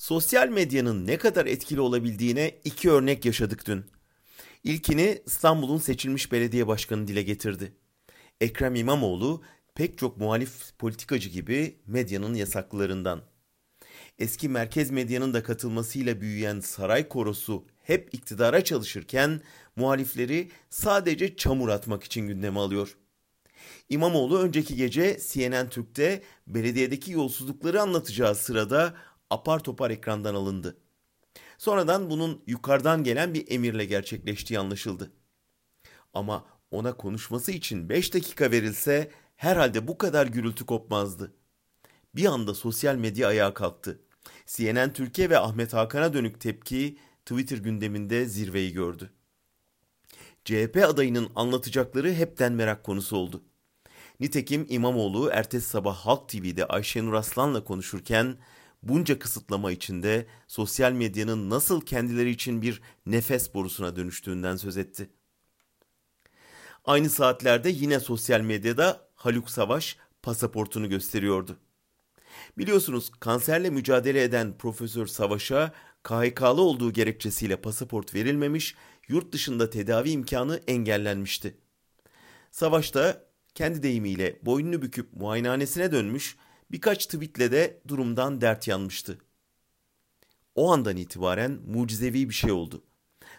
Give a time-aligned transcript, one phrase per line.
[0.00, 3.84] Sosyal medyanın ne kadar etkili olabildiğine iki örnek yaşadık dün.
[4.64, 7.72] İlkini İstanbul'un seçilmiş belediye başkanı dile getirdi.
[8.40, 9.42] Ekrem İmamoğlu
[9.74, 13.22] pek çok muhalif politikacı gibi medyanın yasaklılarından.
[14.18, 19.40] Eski merkez medyanın da katılmasıyla büyüyen saray korosu hep iktidara çalışırken
[19.76, 22.96] muhalifleri sadece çamur atmak için gündeme alıyor.
[23.88, 28.94] İmamoğlu önceki gece CNN Türk'te belediyedeki yolsuzlukları anlatacağı sırada
[29.30, 30.76] apar topar ekrandan alındı.
[31.58, 35.12] Sonradan bunun yukarıdan gelen bir emirle gerçekleştiği anlaşıldı.
[36.14, 41.34] Ama ona konuşması için 5 dakika verilse herhalde bu kadar gürültü kopmazdı.
[42.14, 44.00] Bir anda sosyal medya ayağa kalktı.
[44.46, 49.10] CNN Türkiye ve Ahmet Hakan'a dönük tepki Twitter gündeminde zirveyi gördü.
[50.44, 53.42] CHP adayının anlatacakları hepten merak konusu oldu.
[54.20, 58.36] Nitekim İmamoğlu ertesi sabah Halk TV'de Ayşenur Aslan'la konuşurken
[58.82, 65.10] bunca kısıtlama içinde sosyal medyanın nasıl kendileri için bir nefes borusuna dönüştüğünden söz etti.
[66.84, 71.56] Aynı saatlerde yine sosyal medyada Haluk Savaş pasaportunu gösteriyordu.
[72.58, 78.74] Biliyorsunuz kanserle mücadele eden Profesör Savaş'a KHK'lı olduğu gerekçesiyle pasaport verilmemiş,
[79.08, 81.56] yurt dışında tedavi imkanı engellenmişti.
[82.50, 83.24] Savaş da
[83.54, 86.36] kendi deyimiyle boynunu büküp muayenehanesine dönmüş,
[86.70, 89.18] birkaç tweetle de durumdan dert yanmıştı.
[90.54, 92.82] O andan itibaren mucizevi bir şey oldu.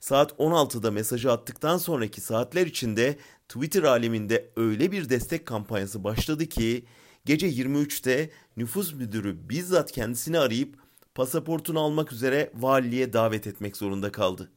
[0.00, 6.84] Saat 16'da mesajı attıktan sonraki saatler içinde Twitter aleminde öyle bir destek kampanyası başladı ki
[7.24, 10.78] gece 23'te nüfus müdürü bizzat kendisini arayıp
[11.14, 14.52] pasaportunu almak üzere valiliğe davet etmek zorunda kaldı.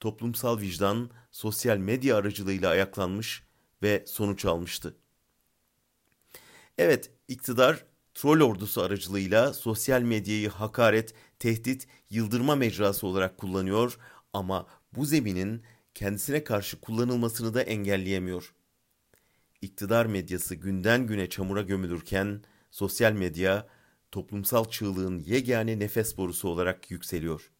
[0.00, 3.42] Toplumsal vicdan sosyal medya aracılığıyla ayaklanmış
[3.82, 4.96] ve sonuç almıştı.
[6.78, 13.98] Evet, iktidar troll ordusu aracılığıyla sosyal medyayı hakaret, tehdit, yıldırma mecrası olarak kullanıyor
[14.32, 15.62] ama bu zeminin
[15.94, 18.54] kendisine karşı kullanılmasını da engelleyemiyor.
[19.62, 23.68] İktidar medyası günden güne çamura gömülürken sosyal medya
[24.10, 27.53] toplumsal çığlığın yegane nefes borusu olarak yükseliyor.